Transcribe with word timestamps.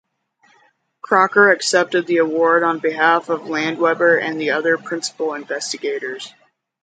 Crocker 1.03 1.51
accepted 1.51 2.07
the 2.07 2.17
award 2.17 2.63
on 2.63 2.79
behalf 2.79 3.29
of 3.29 3.41
Landweber 3.41 4.19
and 4.19 4.41
the 4.41 4.49
other 4.49 4.79
principal 4.79 5.35
investigators. 5.35 6.33